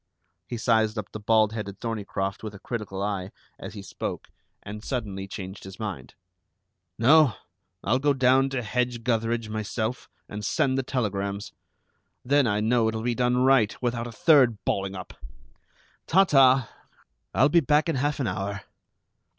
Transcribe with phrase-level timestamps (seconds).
[0.47, 4.31] He sized up the bald headed Thorneycroft with a critical eye, as he spoke,
[4.63, 6.15] and suddenly changed his mind.
[6.97, 7.35] "No.
[7.83, 11.53] I'll go down to Hedge gutheridge myself and send the telegrams.
[12.25, 15.13] Then I know it'll be done right, without a third balling up.
[16.07, 16.67] Ta, ta!
[17.35, 18.61] I'll be back in half an hour."